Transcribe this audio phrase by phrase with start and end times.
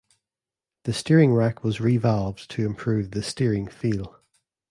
[0.85, 4.19] The steering rack was re-valved to improve the steering feel.